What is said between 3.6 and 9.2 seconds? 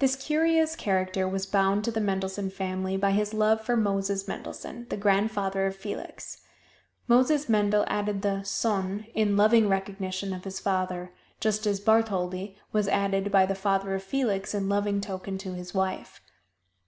for Moses Mendelssohn, the grandfather of Felix. Moses Mendel added the "sohn"